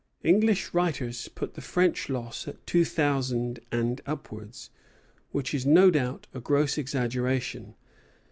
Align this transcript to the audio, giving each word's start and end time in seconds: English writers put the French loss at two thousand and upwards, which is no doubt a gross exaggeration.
English 0.23 0.73
writers 0.73 1.27
put 1.27 1.53
the 1.53 1.61
French 1.61 2.09
loss 2.09 2.47
at 2.47 2.65
two 2.65 2.83
thousand 2.83 3.59
and 3.71 4.01
upwards, 4.07 4.71
which 5.31 5.53
is 5.53 5.63
no 5.63 5.91
doubt 5.91 6.25
a 6.33 6.39
gross 6.39 6.75
exaggeration. 6.75 7.75